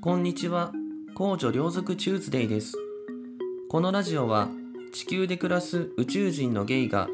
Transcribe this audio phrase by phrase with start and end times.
[0.00, 0.70] こんにちは。
[1.16, 2.74] 公女両族チューズデイです。
[3.68, 4.48] このラジオは
[4.92, 7.08] 地球で暮らす宇宙人のゲイが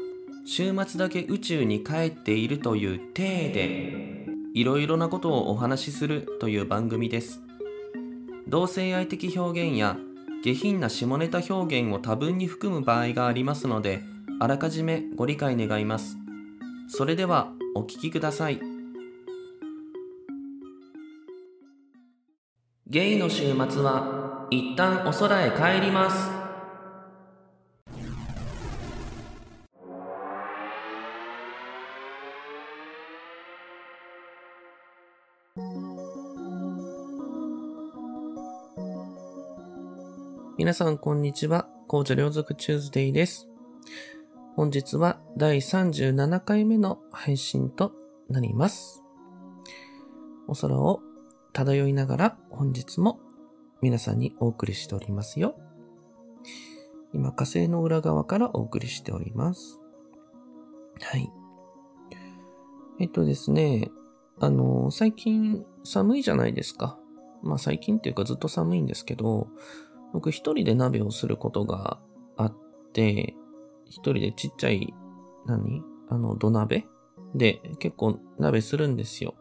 [0.45, 7.41] 週末だけ宇宙に帰っているという体でいろいろなことをお話しするという番組です。
[8.47, 9.97] 同性愛的表現や
[10.43, 14.03] 下品な下ネタ表現を多分に含む場合がありますので、
[14.39, 16.17] あらかじめご理解願います。
[16.87, 18.74] それではお聞きください。
[22.95, 26.31] ゲイの週末は一旦お空へ帰ります。
[40.57, 41.67] 皆さんこんにちは。
[41.89, 43.49] 紅茶両族チューズデイです。
[44.55, 47.91] 本日は第37回目の配信と
[48.29, 49.03] なります。
[50.47, 51.01] お空を
[51.55, 53.21] 漂いながら本日も
[53.81, 55.55] 皆さんにお送りしておりますよ。
[57.13, 59.79] 今火星の裏側からお送りしております。
[60.99, 61.31] はい。
[62.99, 63.89] えっとですね、
[64.41, 66.99] あの、最近寒いじゃないですか。
[67.41, 69.47] まあ最近っていうかずっと寒いんですけど、
[70.11, 72.01] 僕一人で鍋をすることが
[72.35, 72.53] あっ
[72.91, 73.33] て、
[73.85, 74.93] 一人でちっちゃい、
[75.45, 75.83] 何？
[76.09, 76.85] あの、土鍋
[77.33, 79.35] で結構鍋するんですよ。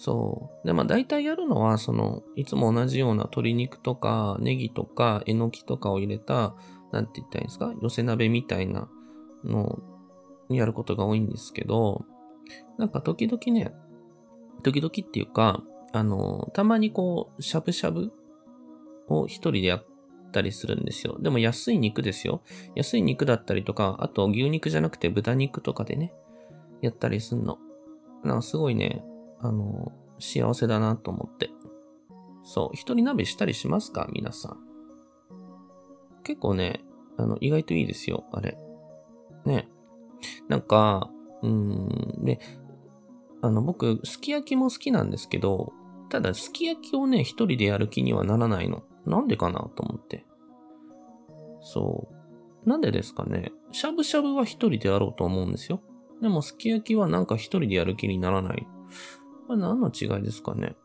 [0.00, 0.66] そう。
[0.66, 6.54] で、まあ大体やるのは、その、いつも同じような鶏肉とか、ネギとか、えのきとかを入れた、
[6.92, 7.74] なんて言ったらいいんですか？
[7.82, 8.88] 寄せ鍋みたいな
[9.44, 9.80] の
[10.48, 12.04] にやることが多いんですけど、
[12.78, 13.74] なんか時々ね、
[14.62, 18.12] 時々っていうか、あの、たまにこう、しゃぶしゃぶ
[19.08, 19.86] を一人でやっ
[20.32, 21.18] たりするんですよ。
[21.20, 22.42] でも安い肉ですよ。
[22.76, 26.14] 安い肉だったりとか、あと牛肉じゃなくて豚肉とかでね、
[26.82, 27.58] やったりすんの。
[28.22, 29.04] なんかすごいね、
[29.40, 31.50] あの、幸せだなと思って。
[32.42, 34.08] そう、一人鍋したりしますか？
[34.12, 34.58] 皆さん。
[36.24, 36.84] 結構ね、
[37.16, 38.58] あの、意外といいですよ、あれ。
[39.44, 39.68] ね。
[40.48, 41.10] なんか、
[41.42, 42.40] うーん、で、
[43.42, 45.72] あの、僕、すき焼きも好きなんですけど、
[46.10, 48.82] ただ、すき焼きをね、一人でやる気にはならないの。
[49.06, 50.26] なんでかなと思って。
[51.60, 52.08] そ
[52.66, 52.68] う。
[52.68, 53.52] なんでですかね？
[53.72, 55.80] しゃぶしゃぶは一人でやろうと思うんですよ。
[56.20, 58.66] でも、すき焼きはなんか一人でやる気にならない。
[59.48, 60.76] これ何の違いですかね。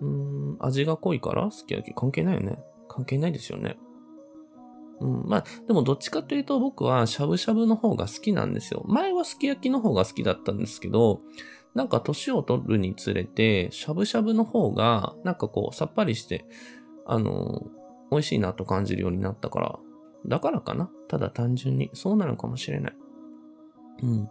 [0.00, 1.50] うーん、味が濃いから？
[1.50, 2.58] すき焼き関係ないよね。
[2.86, 3.78] 関係ないですよね。
[5.00, 8.84] うん、まあ、でもどっちかというと僕はしゃぶしゃぶの方が好きなんですよ。
[8.86, 11.20] 前はすき焼きの方が好きだったんですけど、
[11.74, 16.46] なんか年を取るにつれて、しゃぶしゃぶの方が、なんかこう、さっぱりして、
[17.06, 17.66] あの、
[18.10, 19.78] 美味しいなと感じるようになったから、
[20.26, 20.90] だからかな？
[21.08, 22.96] ただ単純に、そうなのかもしれない。
[24.02, 24.28] うん。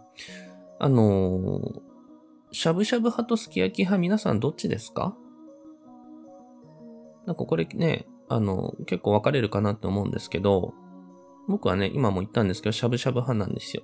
[0.78, 1.95] あのー
[2.52, 5.16] しゃぶしゃぶ派とすき焼き派、皆さんどっちですか？
[7.26, 10.74] なんかこれね、あの、結構分かれるかなって思うんですけど、
[11.48, 13.82] 僕はね、今も言ったんですけど、しゃぶしゃぶ派なんですよ。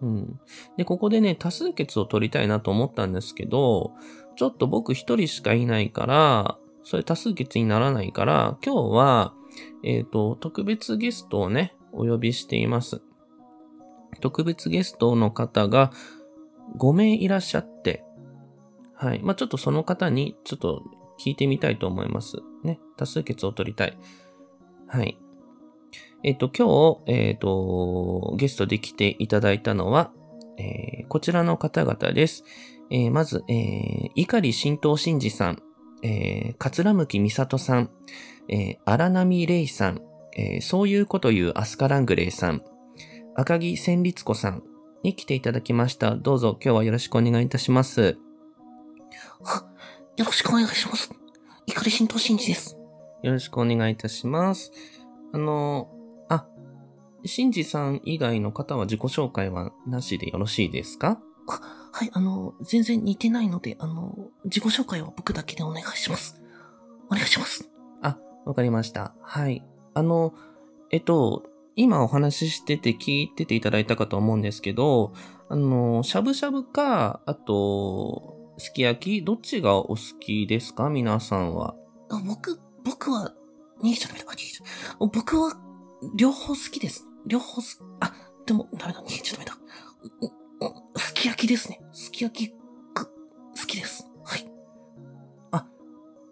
[0.00, 0.40] うん。
[0.76, 3.92] で、ここでね、多数決を取りたいなと思ったんですけど、
[4.36, 9.34] ちょっと僕一人しかいないから、それ多数決にならないから、今日は、
[9.82, 13.02] えっ、と、特別ゲストをね、お呼びしています。
[14.20, 15.92] 特別ゲストの方が
[16.76, 18.04] 5名いらっしゃって、
[18.94, 19.20] はい。
[19.22, 20.82] まあ、ちょっとその方にちょっと
[21.20, 22.38] 聞いてみたいと思います。
[22.64, 22.80] ね。
[22.96, 23.96] 多数決を取りたい。
[24.88, 25.18] はい。
[26.24, 30.12] えっ、と、今日、えっ、と、ゲストで来ていただいたのは、
[30.58, 32.44] えーこちらの方々です。
[32.90, 35.62] えーまず、えー、碇新藤真二さん、
[36.02, 37.90] えー、桂向美里さん、
[38.48, 40.02] えー、荒波レイさん、
[40.36, 42.62] えーそういうこと言うアスカラングレイさん、
[43.36, 44.62] 赤木千律子さん
[45.02, 46.16] に来ていただきました。
[46.16, 48.18] どうぞ今日はよろしくお願いいたします。
[50.16, 51.10] よろしくお願いします。
[51.66, 52.76] 怒り神道真二です。
[53.22, 54.72] よろしくお願いいたします。
[55.32, 55.88] あの、
[56.28, 56.46] あ、
[57.24, 61.20] 真二さん以外の方は自己紹介はなしでよろしいですか？
[61.48, 64.14] あはい、あの、全然似てないので、あの、
[64.44, 66.40] 自己紹介は僕だけでお願いします。
[67.10, 67.70] お願いします。
[68.02, 69.14] あ、わかりました。
[69.22, 69.64] はい。
[69.94, 70.34] あの、
[70.90, 71.44] えっと、
[71.80, 75.12] 今お話ししてて聞いてていただいたかと思うんですけど、
[75.48, 80.90] あの、しゃぶしゃぶか、あと、すき焼き、どっちがお好きですか？
[80.90, 81.76] 皆さんは。
[82.10, 83.32] あ僕、僕は、
[83.80, 84.26] 逃げちゃダメだ。
[84.28, 84.64] あ逃げちゃ
[85.06, 85.56] 僕は、
[86.16, 87.04] 両方好きです。
[87.26, 88.12] 両方す、あ、
[88.44, 89.00] でも、ダメだ。
[89.00, 89.56] 逃げちゃダメだ。
[90.96, 91.80] すき焼きですね。
[91.92, 92.52] すき焼き、
[92.92, 94.04] く、好きです。
[94.24, 94.50] はい。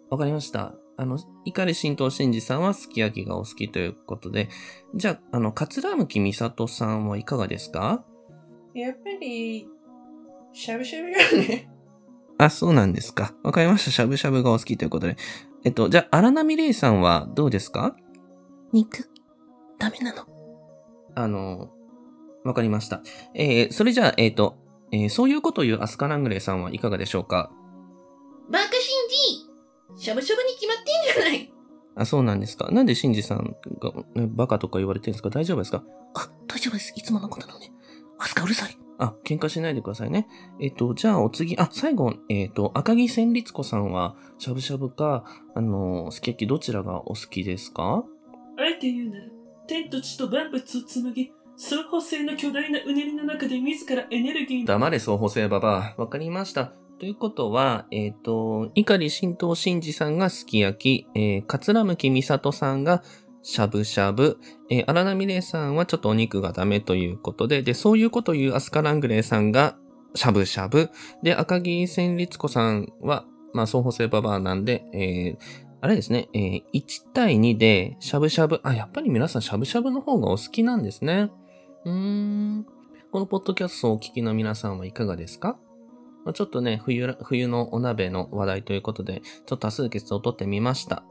[0.09, 0.73] わかりました。
[0.97, 4.49] あの、碇新藤真二さんはすき焼きがお好きということで、
[4.95, 8.03] じゃあ、あの、桂向美里さんはいかがですか？
[8.73, 9.67] やっぱり、
[10.53, 11.17] しゃぶしゃぶよ
[11.47, 11.69] ね。
[12.39, 13.33] あ、そうなんですか。
[13.43, 13.91] わかりました。
[13.91, 15.17] しゃぶしゃぶがお好きということで。
[15.63, 17.95] えっと、じゃあ、荒波レイさんはどうですか？
[18.73, 19.09] 肉、
[19.79, 20.25] ダメなの。
[21.15, 21.69] あの、
[22.43, 23.01] わかりました。
[23.33, 24.57] えー、それじゃあ、えっ、と、
[24.91, 27.51] えーそういうことを言うアスカラングレイさんはいかがでしょうか？
[28.49, 28.81] バカシンジ
[29.97, 30.83] しゃぶしゃぶに決まって
[31.21, 31.53] んじゃない
[31.95, 32.69] あ、そうなんですか。
[32.71, 35.29] なんでシンジさんが、ねバカとか言われてるんですか？
[35.29, 35.83] 大丈夫ですか？
[36.15, 36.93] あ、大丈夫です。
[36.95, 37.71] いつものことなのね。
[38.19, 38.77] アスカうるさい。
[38.99, 40.27] あ、喧嘩しないでくださいね。
[40.59, 45.23] えっ、と、じゃあお次、あ、最後、えっ、と、赤木千里子さんは、しゃぶしゃぶか、
[45.55, 48.03] あの、すき焼きどちらがお好きですか？
[48.57, 49.25] あえて言うなら、
[49.67, 56.01] 天と地と万物を紡ぎ、双方性の巨大なうねりの中で自らエネルギーの黙れ、双方性ババア。
[56.01, 56.73] わかりました。
[56.99, 63.03] ということは、えっ、と、碇神道真治さんがすき焼き、えー、桂向美里さんが
[63.43, 64.39] しゃぶしゃぶ、
[64.69, 69.77] えー、荒波玲さんはちょっとお肉がダメということで、で、そういうこと言うアスカラングレーさんが
[70.15, 70.89] しゃぶしゃぶ、
[71.21, 75.37] で、赤木千里子さんは、まあ、双方性ババアなんで、えー、
[75.81, 81.29] あれですね、えー、1対2でしゃぶしゃぶ、あ、やっぱり皆さんしゃぶしゃぶの方がお好きなんですね。
[81.85, 82.65] うーん。
[83.11, 85.57] このポッドキャストをお聞きの皆さんはいかがですか？
[86.27, 91.05] まあちょっとね、冬、冬のお鍋の話題ということで、ちょっと多数決を取ってみました。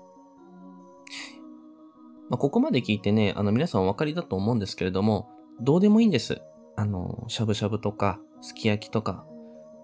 [2.28, 6.42] まあ、ここまで聞いてね、あの、皆さんお分かりだと思うんですけれども、どうでもいいんです。
[6.76, 9.24] あの、しゃぶしゃぶとか、すき焼きとか、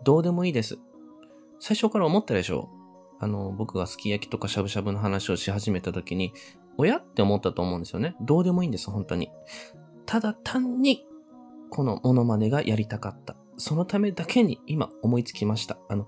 [0.04, 0.76] どうでもいいです。
[1.60, 2.68] 最初から思ったでしょ
[3.18, 6.34] あの、僕がすき焼きとかしゃぶしゃぶの話をし始めた時に、
[6.76, 8.16] 親って思ったと思うんですよね。
[8.20, 9.32] どうでもいいんです、本当に。
[10.04, 11.06] ただ単に、
[11.70, 13.34] このモノマネがやりたかった。
[13.56, 15.78] そのためだけに今思いつきました。
[15.88, 16.06] あの、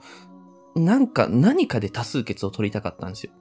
[0.74, 3.32] なんか何かで多数決を取りたかったんですよ。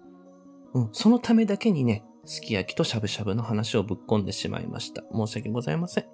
[0.73, 5.03] うん、そのためだけにね、すき焼きとしゃぶしゃぶの話をぶっ込んでしまいました。
[5.13, 6.05] 申し訳ございません。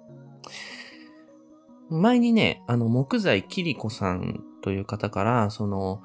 [1.90, 6.02] 前にね、あの、木材きりこさんという方から、その、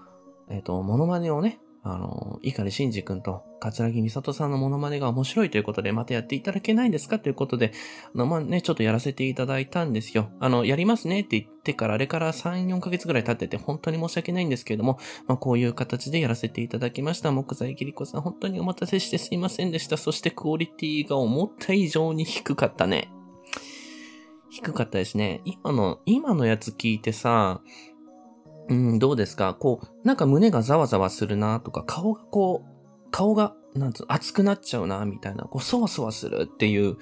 [0.50, 7.74] えっ、と、モノマネをね、あの、碇シンジ君と桂木美里さんのモノマネが面白いということで、またやっていただけないんですかということで、
[8.16, 10.32] あの、まあ、ね、ちょっとやらせていただいたんですよ。
[10.40, 14.98] あの、やりますねって言ってから、あれから3、4ヶ月ぐらい経ってて、本当に申し訳ないんですけれども、
[15.28, 17.32] まあ、こういう形でやらせていただきました。
[17.32, 19.98] 木材きりこさん、本当にお待たせしてすいませんでした。
[19.98, 23.12] そしてクオリティが思った以上に低かったね。
[24.50, 25.42] 低かったですね。
[25.46, 27.62] 今の、今のやつ聞いてさ、
[28.68, 29.54] うん、どうですか？
[29.54, 36.98] こう、なんか胸がざわざわするなとか、顔がこう、顔が、なんつう、熱くなっちゃうなみたいな、こう、そわそわするっていう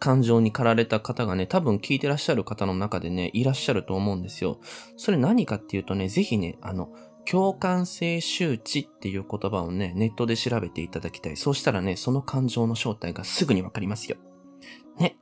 [0.00, 4.58] 感情に駆られた方がね、多分聞いてらっしゃる方の中でね、いらっしゃると思うんですよ。
[4.96, 6.88] それ何かっていうとね、ぜひね、あの、
[7.24, 11.36] 共感性周知っていう言葉をね、ネットで調べていただきたい。
[11.36, 14.16] そうしたらね、その感情の正体がすぐにわかりますよ。
[14.98, 15.16] ね。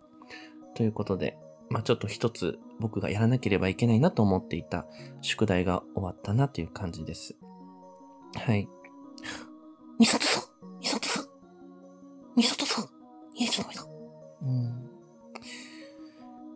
[0.74, 1.36] ということで、
[1.70, 4.86] まあちょっと一つ僕がやらなければいけないなと思っていた
[5.22, 7.36] 宿題が終わったなという感じです。
[8.34, 8.68] はい。
[9.98, 11.26] ミサトさんミサトさん
[12.36, 12.88] ミサトさん逃
[13.38, 13.86] げちゃダメだ。
[14.42, 14.90] うん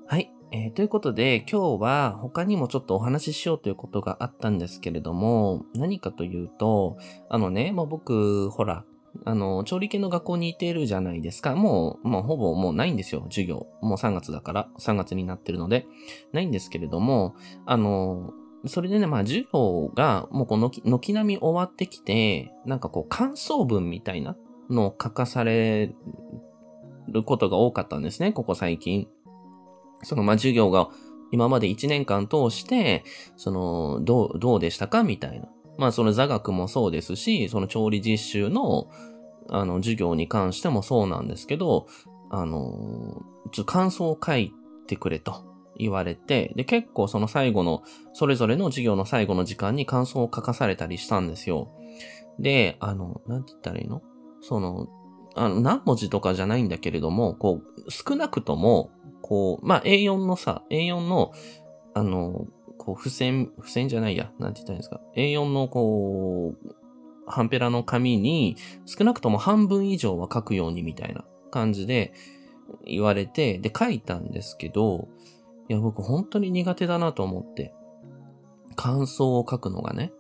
[0.07, 0.31] はい。
[0.53, 8.85] えーということで、今日は他にもちょっとお話ししようということがあったんですけれども、何かというと、あのね、もう僕、ほら、
[9.25, 11.55] あの、調理系の学校にいてるじゃないですか。
[11.55, 13.67] もう、もうほぼもうないんですよ、授業。
[13.81, 15.87] もう3月だから、3月になってるので、
[16.33, 17.35] ないんですけれども、
[17.67, 18.33] あの、
[18.67, 24.37] それでね、まあ授業がもうこの軒軒並み終わってきて、なんかこう感想文みたいな
[24.71, 25.95] のを書かされ
[27.09, 29.09] ることが多かったんですね、ここ最近。
[30.03, 30.89] その、まあ、授業が
[31.31, 33.05] 今まで1年間通して、
[33.37, 35.03] その、どう、どうでしたか？
[35.03, 35.49] みたいな。
[35.79, 38.89] まあ、その座学もそうですし、その調理実習の、
[39.51, 41.87] あの、授業に関してもそうなんですけど、
[42.31, 44.53] あの、ちょっと感想を書い
[44.87, 45.45] てくれと
[45.77, 51.69] 言われて、で、結構その最後の、それぞれの授業の最後の時間に感想を書かされたりしたんですよ。
[52.39, 54.03] で、あの、なんて言ったらいいの？
[54.41, 54.89] その、
[55.37, 58.91] あの、何文字とかじゃないんだけれども、こう、少なくとも、
[59.23, 61.33] こう、まあ、A4 のさ、A4 の、
[61.95, 62.47] あの、
[62.79, 65.01] こう、付箋、付箋じゃないや、なんて言ったらいいんですか。
[65.17, 66.75] A4 の、こう、
[67.27, 72.13] ハンペラの紙に、少なくとも半分以上は書くようにみたいな感じで
[72.87, 75.09] 言われて、で、書いたんですけど、
[75.69, 77.75] いや、僕本当に苦手だなと思って。
[78.77, 80.13] 感想を書くのがね。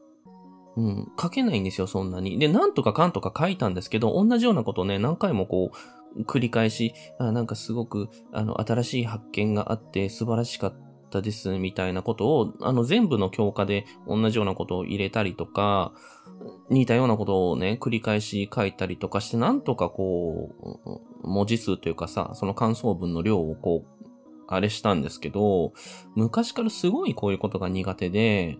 [0.76, 2.38] うん、書けないんですよ、そんなに。
[2.38, 5.70] で、なんとかかんとか書いたんですけど、同じようなことをね、何回もこ
[6.16, 10.74] う、繰り返し、あなんかすごく、あの、新しい発見があって素晴らしかっ
[11.14, 15.92] たです、みたいなことを、あの、全部の教科で同じようなことを入れたりとか、
[16.68, 20.50] 似たようなことをね、繰り返し書いたりとかして、なんとかこ
[21.22, 24.04] う、文字数というかさ、その感想文の量をこう、
[24.46, 25.72] あれしたんですけど、
[26.14, 28.58] 昔からすごいこういうことが苦手で、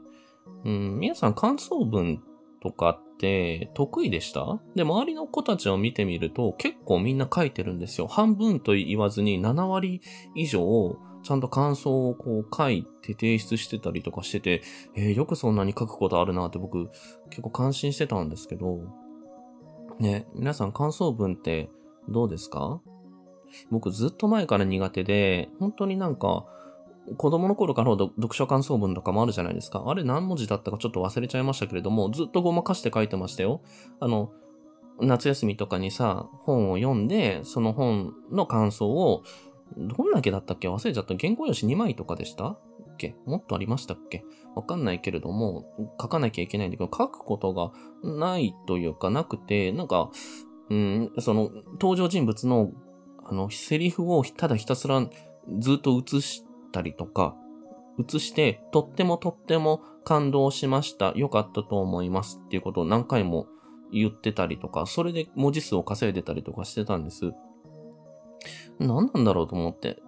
[0.65, 2.23] うん、皆さん感想文
[2.63, 4.59] とかって得意でした？
[4.75, 8.07] で、周りの子たちを見てみると結構みんな書いてるんですよ。
[8.07, 10.01] 半分と言わずに7割
[10.35, 14.63] 以上ちゃんと感想をこう書いて提出してたりとかしてて、
[14.95, 16.91] えーよくそんなに書くことあるなって僕
[17.31, 18.81] 結構感心してたんですけど、
[19.99, 21.71] ね、皆さん感想文って
[22.09, 22.81] どうですか？
[23.71, 26.45] 僕ずっと前から苦手で、本当になんか、
[27.19, 29.85] 子供の頃からの読書感想文とかもあるじゃないですか。
[29.87, 33.63] あれ何文字だったかちょっと忘れちゃいましたけれども、ずっとごまかして書いてましたよ。
[34.01, 34.33] あの、
[35.01, 39.23] 夏休みとかにさ、本を読んで、その本の感想を、
[39.77, 40.69] どんだけだったっけ？
[40.69, 41.15] 忘れちゃった。
[41.17, 42.49] 原稿用紙2枚とかでした？
[42.51, 42.59] っ
[42.99, 43.17] け？
[43.27, 44.25] もっとありましたっけ？
[44.55, 45.65] わかんないけれども、
[46.01, 50.11] 書かなきゃいけないんだけど、書くことがないというかなくて、なんか、
[50.71, 52.71] うん、その、登場人物の、
[53.25, 55.05] あの、セリフをただひたすら
[55.59, 57.37] ずっと映したりとか、
[57.99, 61.13] 映して、とってもとっても感動しました。
[61.17, 63.47] よかったと思いますっていうことを何回も
[63.93, 67.33] 言ってたりとか、それで文字数を稼いでたりとかしてたんです。
[68.79, 70.03] 何なんだろうと思って。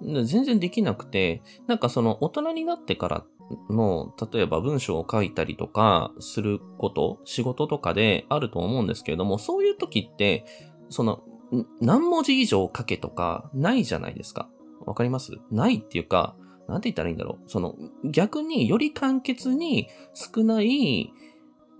[0.00, 3.24] 全然できなくて、なんかその大人になってから
[3.68, 10.44] の、例えば文章を書いたりとかすること、仕事とかであると思うんですけれども、そういう時って、
[10.88, 11.22] その、
[11.80, 14.48] 何文字以上書けとかないじゃないですか。
[14.86, 15.32] わかります？
[15.50, 16.36] ないっていうか、
[16.68, 17.50] なんて言ったらいいんだろう。
[17.50, 17.74] その、
[18.04, 21.10] 逆により簡潔に少ない、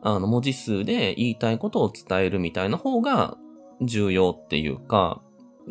[0.03, 3.37] あの、文字数で言いたいことを伝えるみたいな方が
[3.83, 5.23] 重要っていうか、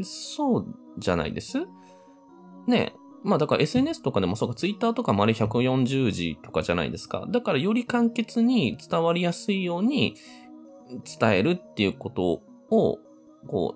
[0.04, 0.66] そう
[0.98, 1.66] じゃないです？
[2.68, 7.26] ねまあだから SNS とかでもそうか、Twitter とかもあれ140字とかじゃないですか。
[7.30, 10.16] だからより簡潔に伝わりやすいように
[11.20, 13.00] 伝えるっていうことを、
[13.48, 13.76] こ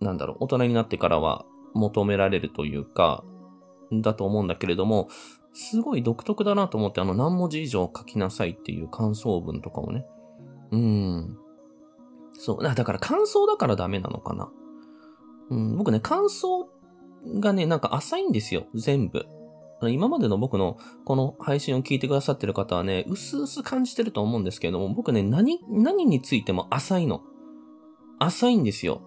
[0.00, 3.24] う、なんだろう、大人になってからは求められるというか、
[3.92, 5.08] だと思うんだけれども、
[5.52, 10.04] すごい独特だなと思って、あの何文字以上書きなさいっていう感想文とかもね。
[10.72, 11.38] うん。
[12.32, 12.62] そう。
[12.62, 14.50] だから感想だからダメなのかな。
[15.50, 16.68] うん、僕ね、感想
[17.40, 18.66] がね、なんか浅いんですよ。
[18.74, 19.26] 全部。
[19.88, 20.76] 今までの僕の
[21.06, 27.22] この配信を聞いてくださってる方はね、うすうす感じてると思うんですけれども、僕ね、何、何についても浅いの。
[28.18, 29.00] 浅いんですよ。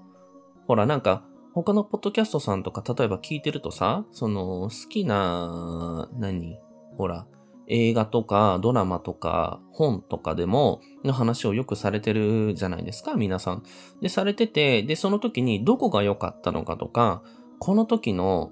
[0.67, 6.57] ほら、なんか、他のポッドキャストさんとか、例えば聞いてるとさ、その、好きな、何？
[6.97, 7.27] ほら、
[7.67, 13.63] 映画とかドラマとか本とかでもの話をよくされてるじゃないですか、皆さん。
[14.01, 17.23] で、されてて、で、その時にどこが良かったのかとか、
[17.59, 18.51] この時の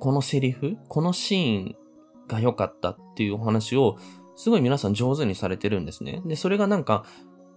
[0.00, 1.76] このセリフ、このシーン
[2.28, 3.96] が良かったっていうお話を
[4.36, 6.22] すごい皆さん上手にされてるんですね。
[6.26, 7.04] で、それがなんか、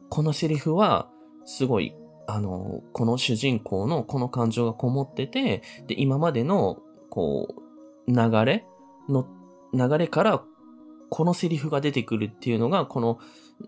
[0.09, 1.09] このセリフは
[1.45, 1.93] すごい
[2.31, 6.77] あの、この主人公のこの感情がこもってて、で、今までの、
[7.09, 7.47] こ
[8.07, 8.65] う、流れ
[9.09, 9.25] の、
[9.73, 10.43] 流れから、
[11.09, 13.19] このセリフが出てくるっていうのが、この、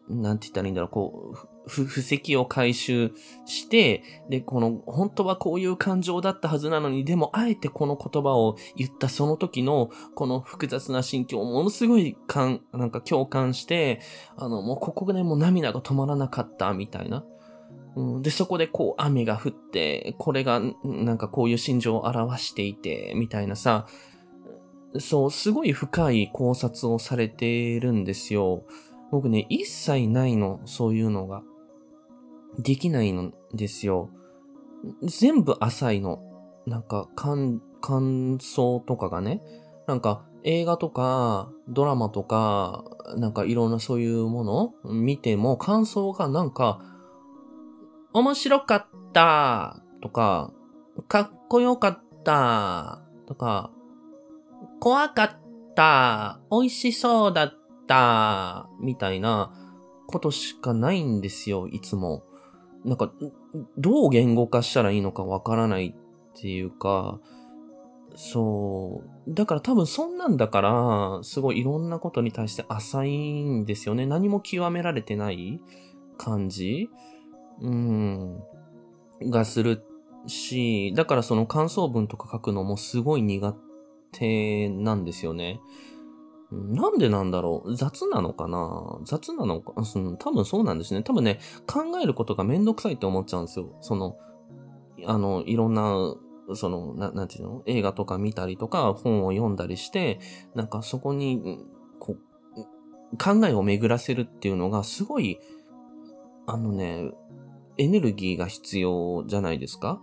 [0.08, 3.12] なんて言ったらいいんだろう、こう、ふ、布石を回収
[3.46, 14.00] して、で、この、本当はこういう感情だったはずなのに、でも、あえてこの言葉を言ったその時の、この複雑な心境をものすごい感、なんか共感して、
[14.38, 17.26] あの、もうここでもう涙が止まらなかった、みたいな。
[17.96, 23.86] うん、で、そこでこう雨が降って、これがなんかこういう心情を表していて、みたいなさ、
[25.00, 28.64] そう、すごい深い考察をされてるんですよ。
[29.12, 31.44] 僕ね、一切ないの、そういうのが。
[32.60, 34.10] できないのですよ。
[35.04, 36.20] 全部浅いの。
[36.66, 39.42] なんか、感、感想とかがね。
[39.88, 42.84] なんか、映画とか、ドラマとか、
[43.18, 46.82] なんかいろんなそういうもの見ても、感想がなんか、
[48.14, 50.52] 面白かったとか、
[51.08, 53.72] かっこよかったとか、
[54.82, 55.30] 怖かっ
[55.76, 57.54] た美味しそうだっ
[57.88, 59.54] たみたいな
[60.08, 62.24] ことしかないんですよ、いつも。
[62.84, 63.14] なんか、
[63.78, 67.20] どう言語化したらいいのかわからないっていうか、
[68.16, 69.34] そう。
[69.34, 74.08] だから多分そんなんだから、すごいいろんなことに対して浅いんですよね。
[74.08, 75.62] 何も極められてない
[76.18, 76.90] 感じ
[77.62, 78.40] うん。
[79.30, 79.84] がする
[80.26, 83.56] し、だからその感想文とか書くのもすごい苦
[84.12, 85.60] 手なんですよね。
[86.52, 91.02] なんでなんだろう雑なのかな雑なのか、うん、多分そうなんですね。
[91.02, 93.78] 多分ね、考えることがめんどくさいって思っちゃうんですよ。
[93.80, 94.18] その、
[95.06, 96.14] あの、いろんな、
[96.54, 97.64] その、ななんていうの？
[97.66, 100.20] 映画とか見たりとか、本を読んだりして、
[100.54, 101.60] なんかそこに、
[102.00, 105.40] こう、考えを巡らせるっていうのがすごい、
[106.48, 107.12] あのね、
[107.78, 110.02] エネルギーが必要じゃないですか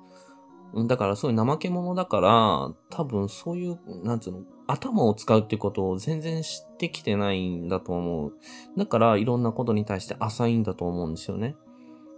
[0.87, 8.32] だからそういう怠け者だから、多分そういう、なんつうの、頭を使うってことを全然知ってきてないんだと思う。
[8.76, 11.56] だからいろんなことに対して浅いんだと思うんですよね。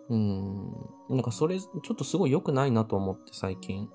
[0.09, 0.73] うん。
[1.09, 3.89] なんかそれ、ちょっとすごい良くないなと思って最近。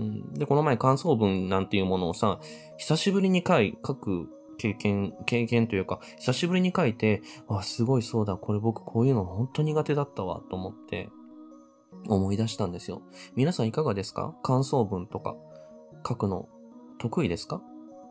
[0.00, 0.34] うん。
[0.34, 2.40] で、この前感想文なんていうものをさ、
[2.78, 11.08] 久しぶりに書い、書く経験、経験というか、久しぶりに書いて、あ、すごいそうだ、これ僕こういうの本当苦手だったわ、と思って、
[12.08, 13.02] 思い出したんですよ。
[13.34, 14.34] 皆さんいかがですか？
[14.42, 15.36] 感想文とか、
[16.06, 16.48] 書くの、
[16.98, 17.62] 得意ですか？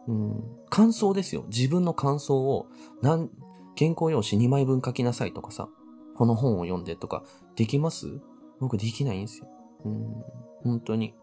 [0.08, 0.44] うん。
[0.70, 1.46] 感想ですよ。
[1.48, 2.68] 自分の感想を、
[3.02, 3.30] なん、
[3.78, 5.70] 原稿用紙2枚分書きなさいとかさ、
[6.16, 7.24] この本を読んでとか、
[7.56, 8.20] できます？
[8.60, 9.48] 僕できないんですよ。
[9.86, 10.24] うん。
[10.64, 11.16] 本当に。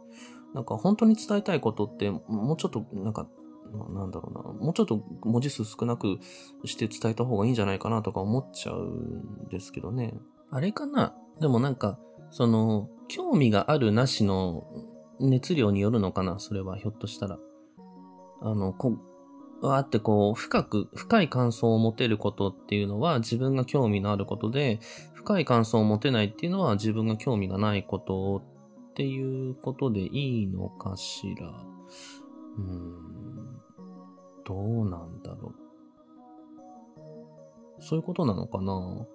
[0.54, 3.28] なんか本当に伝えたいことって、もうちょっと、なんか、
[3.90, 4.64] なんだろうな。
[4.64, 6.18] もうちょっと文字数少なく
[6.64, 10.14] して伝えた方がいいんじゃないかなとか思っちゃうんですけどね。
[10.50, 11.14] あれかな？
[11.40, 11.98] でもなんか、
[12.30, 14.66] その、興味があるなしの
[15.20, 17.38] 熱量によるのかなそれはひょっとしたら。
[18.42, 18.98] あの、こ
[19.62, 24.80] う、わーってこう、深く、深い感想を持てることっていうのは自分が興味のあることで、
[25.14, 28.42] 深い感想を持てないっていうのは自分が興味がないこと
[28.90, 31.48] っていうことでいいのかしら。
[31.48, 33.60] うーん。
[34.44, 35.54] どうなんだろう。
[37.82, 39.06] そういうことなのかな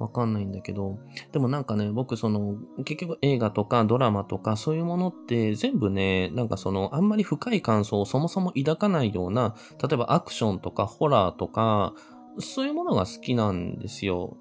[0.00, 0.98] わかんないんだけど。
[1.30, 11.92] でもなんかね、僕その、結局映画とかドラマとかそういうものって全部ね、なんかその、あんまり深い感想をそもそも抱かないような、例えばアクションとかホラーとか、
[12.38, 14.38] そういうものが好きなんですよ。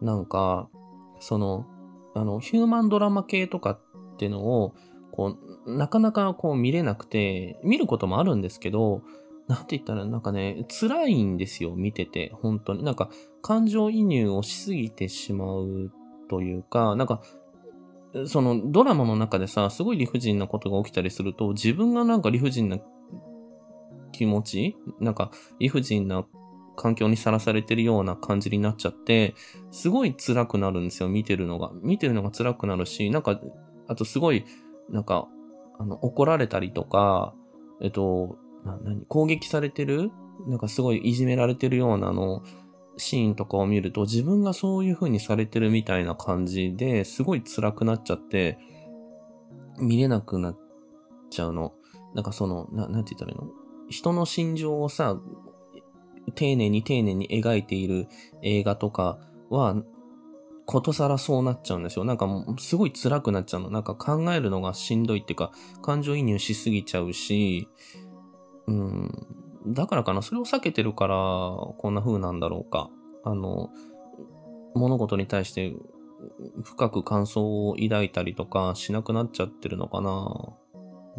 [0.00, 0.68] なんか、
[1.18, 1.66] その、
[2.14, 3.80] あの、ヒューマンドラマ系とかっ
[4.16, 4.74] ていうのを、
[5.10, 9.02] こう、なかなかこう見れなくて、見ることもあるんですけど、
[9.48, 12.84] なんて言ったら、なんかね、辛いんですよ、見てて、本当に。
[12.84, 13.10] なんか、
[13.42, 15.90] 感情移入をしすぎてしまう
[16.30, 17.20] というか、なんか、
[18.26, 22.78] そのドラマの中でさ、すごい理不尽なことが起きたりすると、自分がなんか理不尽な
[24.12, 26.24] 気持ちなんか理不尽な
[26.76, 29.34] 環境にさらされてるような感じになっちゃって、
[29.70, 31.70] すごい辛くなるんですよ、見てるのが。
[31.82, 33.40] 見てるのが辛くなるし、なんか、
[33.88, 34.44] あとすごい、
[34.88, 35.28] なんか、
[35.78, 37.34] あの、怒られたりとか、
[37.80, 39.04] えっと、な、何？
[39.06, 40.12] 攻撃されてる？
[40.46, 42.42] なんかすごいいじめられてるようなの、
[42.96, 48.58] シーンとかを見ると自分がそういう風にされてるみたいな感じですごい辛くなっちゃって、
[49.78, 50.58] 見れなくなっ
[51.30, 51.72] ちゃうの。
[52.14, 53.50] なんかその、な、なんて言ったらいいの？
[53.88, 55.18] 人の心情をさ、
[56.34, 58.06] 丁寧に丁寧に描いている
[58.42, 59.82] 映画とかは、
[60.66, 62.04] ことさらそうなっちゃうんですよ。
[62.04, 63.70] なんかもう、すごい辛くなっちゃうの。
[63.70, 65.52] なんか考えるのがしんどいっていうか、
[65.82, 67.68] 感情移入しすぎちゃうし、
[68.68, 69.10] うん、
[69.66, 70.22] だからかな。
[70.22, 72.90] それを避けてるから、こんな風なんだろうか。
[73.24, 73.70] あの、
[74.74, 75.74] 物事に対して
[76.64, 80.54] 深く感想を抱いたりとかしなくなっちゃってるのかな。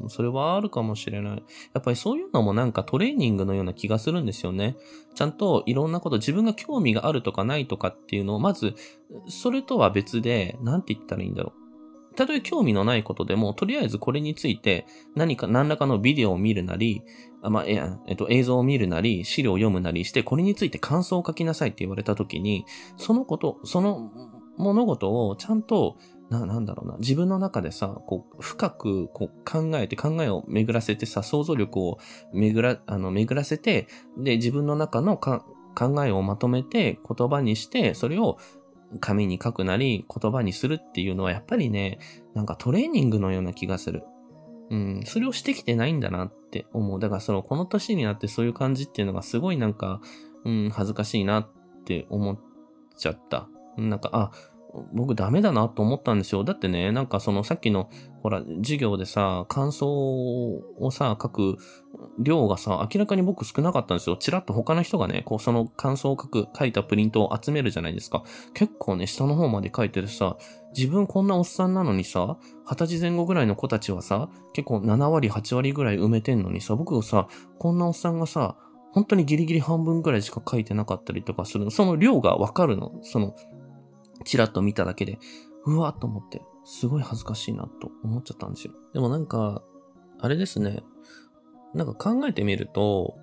[0.07, 1.43] それはあるかもしれない。
[1.73, 4.75] やっぱりそういうのもなんかトレーニングのような気がするんですよね。
[5.13, 8.73] ちゃんといろんなこと、自分が興味があるとかないとかっていうのを、まず、
[9.27, 11.62] それとは別で、なんて言ったらいいんだろう。
[12.13, 17.03] たとえ興味のないことでも、とりあえずこれについて何か何らかのビデオを見るなり、
[17.41, 22.65] あまあ、え、っと、映像を見るなり、資料を読むなりして、これについて感想を書きなさいって言われたときに、
[22.97, 24.11] そのこと、その
[24.57, 25.97] 物事をちゃんと、
[26.29, 31.99] な、なんだろうな、自分の中でさ、こう、深く、こう、考えて、考えを巡らせてさ、想像力を
[32.33, 35.45] 巡ら、あの、巡らせて、で、自分の中のか
[35.75, 38.37] 考えをまとめて、言葉にして、それを
[38.99, 41.99] 紙に書くなり、言葉にするっていうのは、やっぱりね、
[42.33, 44.03] なんかトレーニングのような気がする。
[44.69, 46.99] うん、それをしてきてないんだなって思う。
[46.99, 50.01] だからその、この年になってそういう感じっていうのがすごいなんか、
[50.45, 51.49] うん、恥ずかしいなっ
[51.85, 52.39] て思っ
[52.97, 53.47] ちゃった。
[53.77, 54.31] なんか、あ、
[54.93, 56.43] 僕ダメだなと思ったんですよ。
[56.43, 57.89] だってね、なんかそのさっきの、
[58.21, 61.57] ほら、授業でさ、感想をさ、書く
[62.19, 64.17] 量がさ、明らかに僕少なかったんですよ。
[64.17, 68.23] ちらっと他の人がね、こうその感想を書く、書いたプリントを集めるじゃないですか。
[68.53, 70.37] 結構ね、下の方まで書いてるさ、
[70.75, 77.27] 自分こんなおっさんなのにさ、二十歳前後ぐらいの子たちはさ、結構7割、8割ぐらい埋めてんのにさ、僕さ、
[77.59, 78.55] こんなおっさんがさ、
[78.93, 81.71] 本当にギリギリ半分ぐらいしか書いてなかったりとかするの。
[81.71, 82.91] その量がわかるの。
[83.01, 83.33] その、
[84.23, 85.19] チラッと見ただけで、
[85.65, 88.73] うわーっと思って、すごい恥ずかしいなと思っちゃったんですよ。
[88.93, 89.63] でもなんか、
[90.19, 90.83] あれですね。
[91.73, 93.17] なんか考えてみると、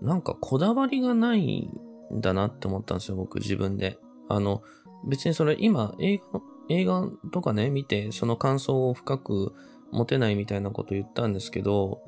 [0.00, 1.70] なんかこだわりがない
[2.12, 3.98] んだなって思ったんですよ、僕自分で。
[4.28, 4.62] あの、
[5.06, 9.54] 別にそれ今映画、映画とかね、見て、その感想を深く
[9.90, 12.02] 持てないみたいなこと言ったんですけど、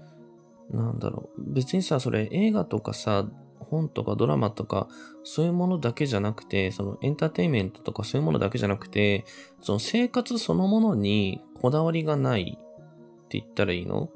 [0.71, 1.53] なんだろう。
[1.53, 3.29] 別にさ、それ映画とかさ、
[3.71, 4.89] 本とかドラマとか、
[5.25, 9.25] そういうものだけじゃなくて、そのエンターテインメントとかそういうものだけじゃなくて、
[9.61, 14.11] その生活そのものにこだわりがないって言ったらいいの？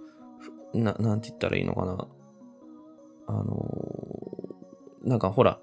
[0.72, 2.06] な、なんて言ったらいいのかな？
[3.26, 5.58] あのーなんかほら、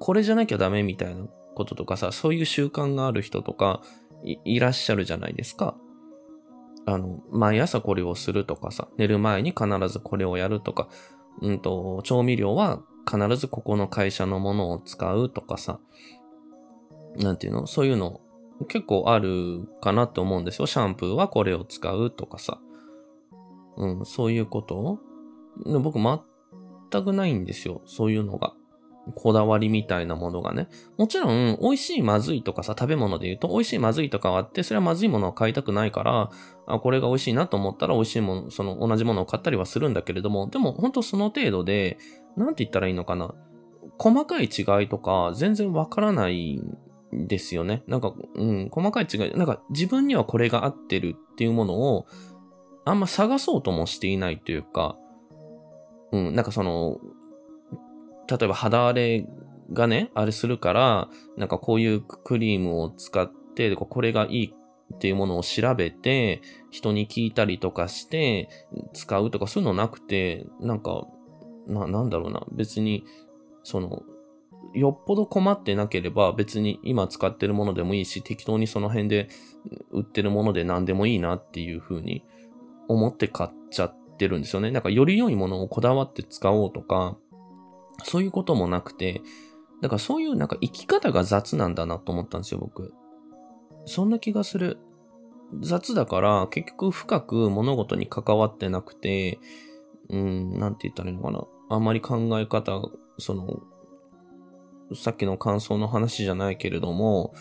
[0.00, 3.80] これじゃなきゃダメみたいなこととかさ、そういう習慣がある人とか
[4.24, 5.76] いいらっしゃるじゃないですか。
[6.86, 10.88] あの、毎朝これをするとかさ、寝る前に必ずこれをやるとか、
[11.42, 15.78] うんと、調味料は必ずここの会社のものを使うとかさ、
[17.16, 17.66] なんていうの？
[17.66, 18.20] そういうの
[18.68, 20.66] 結構あるかなって思うんですよ。
[20.66, 22.60] シャンプーはこれを使うとかさ。
[23.76, 24.98] うん、そういうこと？
[25.64, 27.82] で僕全くないんですよ。
[27.86, 28.54] そういうのが。
[29.14, 30.68] こだわりみたいなものがね。
[30.98, 36.30] もちろん、美味しいまずいとかさ、食べ物で言うと、美味しいまずいとかはあって、それはまずいものを買いたくないから、
[36.66, 41.98] あ、これが美味しいなと思ったら美味しいもの、その同じものを買ったりはするんだけれども、でも本当その程度で、
[42.36, 43.34] なんて言ったらいいのかな？
[43.98, 46.78] 細かい違いとか、全然わからないん
[47.26, 47.82] ですよね。
[47.86, 52.06] なんか、うん、細かい違い、なんか自分にはこれが合ってるっていうものを、
[52.84, 54.96] あんま探そうともしていないというか、
[56.12, 56.98] うん、なんかその、
[58.26, 59.26] 例えば肌荒れ
[59.72, 64.54] がね、あれするから、なんかこういうクリームを使って、これがいい
[64.94, 66.40] っていうものを調べて、
[66.70, 68.48] 人に聞いたりとかして、
[68.94, 71.06] 使うとかそういうのなくて、なんか、
[71.72, 73.04] な、なんだろうな、別に、
[73.62, 74.02] その、
[74.74, 79.28] よっぽど困ってなければ別に今使ってるものでもいいし、適当にその辺で
[79.90, 82.24] 売ってるもので何でもいいなっていう風に
[82.88, 84.70] 思って買っちゃってるんですよね。
[84.70, 87.16] なんかより良いものをこだわって使おうとか、
[88.04, 89.22] そういうこともなくて、
[89.82, 92.92] だからそういうなんか生き方が雑なんだなと思ったんですよ、僕。
[93.86, 94.78] そんな気がする。
[95.60, 99.40] 雑だから結局深く物事に関わってなくて、
[100.08, 101.44] うん、なんて言ったらいいのかな。
[101.70, 102.82] あんまり考え方、
[103.18, 103.60] その、
[104.94, 107.32] さっきの感想の話じゃないけれども、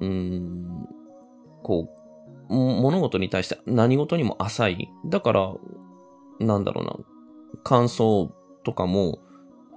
[0.00, 0.86] うーん、
[1.62, 1.88] こ
[2.48, 4.88] う、物事に対して何事にも浅い。
[5.06, 5.54] だから、
[6.40, 6.96] なんだろうな、
[7.64, 8.30] 感想
[8.64, 9.18] とかも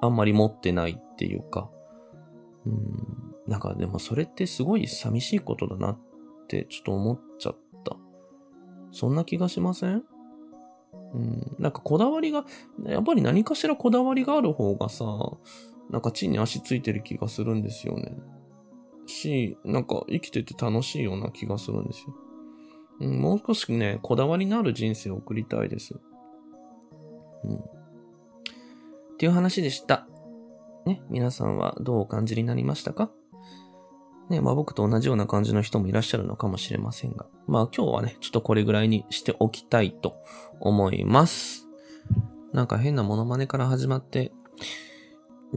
[0.02, 1.70] あんまり持ってないっていうか、
[2.66, 6.00] うん、なんかでもそれってすごい寂しいことだなっ
[6.48, 7.96] てちょっと思っちゃった。
[8.92, 10.04] そんな気がしません？
[11.14, 12.46] うん、なんかこだわりが、
[12.86, 15.06] やっぱり何かしらこだわりがある方がさ、
[15.90, 18.18] なんか地に足ついてる気がするんですよね。
[19.08, 22.16] し、なんか生きてて楽しいような気がするんですよ。
[23.02, 25.96] うん、もう少しね、こだわりのある人生を送りたいです。
[27.44, 27.56] うん。
[27.58, 27.62] っ
[29.18, 30.08] ていう話でした。
[30.86, 33.12] ね、皆さんはどうお感じになりましたか？
[34.32, 37.28] ね、まあ僕と同じような感じの人もいらっしゃるのかもしれませんが。
[37.48, 40.16] まあ今日はね、ちょっとこれぐらいにしておきたいと
[40.60, 41.68] 思います。
[42.54, 44.32] なんか変なモノマネから始まって、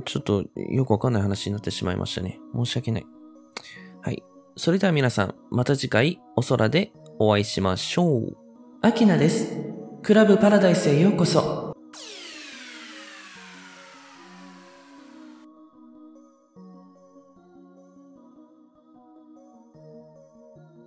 [0.04, 2.38] ちょっとよくわかんない話になってしまいましたね。
[2.54, 3.06] 申し訳ない。
[4.02, 4.22] はい。
[4.56, 8.36] それでは皆さん、また次回お空でお会いしましょう。
[8.82, 9.56] アキナです。
[10.02, 11.63] クラブパラダイスへようこそ。